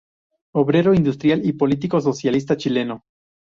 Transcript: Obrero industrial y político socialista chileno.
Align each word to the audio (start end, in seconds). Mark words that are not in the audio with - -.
Obrero 0.55 0.95
industrial 0.95 1.45
y 1.45 1.53
político 1.53 2.01
socialista 2.01 2.57
chileno. 2.57 3.03